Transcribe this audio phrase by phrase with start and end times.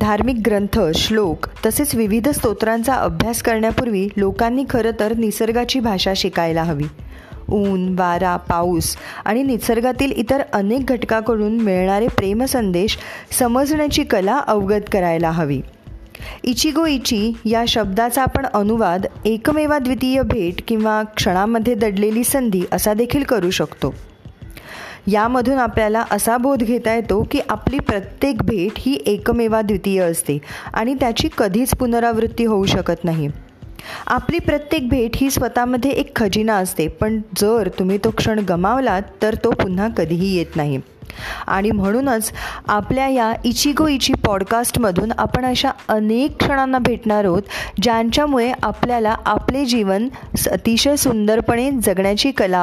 [0.00, 6.84] धार्मिक ग्रंथ श्लोक तसेच विविध स्तोत्रांचा अभ्यास करण्यापूर्वी लोकांनी खरं तर निसर्गाची भाषा शिकायला हवी.
[7.48, 12.98] ऊन वारा पाऊस आणि निसर्गातील इतर अनेक घटकाकडून मिळणारे प्रेमसंदेश
[13.38, 15.60] समजण्याची कला अवगत करायला हवी.
[16.44, 23.22] इचिगो इची या शब्दाचा आपण अनुवाद एकमेवा द्वितीय भेट किंवा क्षणामध्ये दडलेली संधी असा देखील
[23.22, 23.94] करू शकतो.
[25.06, 30.38] यामधून आपल्याला असा बोध घेता येतो की आपली प्रत्येक भेट ही एकमेवा द्वितीय असते
[30.74, 33.28] आणि त्याची कधीच पुनरावृत्ती होऊ शकत नाही.
[34.06, 39.34] आपली प्रत्येक भेट ही स्वतःमध्ये एक खजिना असते पण जर तुम्ही तो क्षण गमावलात तर
[39.34, 40.80] तो पुन्हा कधीही येत नाही.
[41.46, 42.32] आणि म्हणूनच
[42.68, 47.42] आपल्या या इचिगो इची पॉडकास्टमधून आपण अशा अनेक क्षणांना भेटणार आहोत
[47.82, 50.08] ज्यांच्यामुळे आपल्याला आपले जीवन
[50.50, 52.58] अतिशय सुंदरपणे जगण्याची कला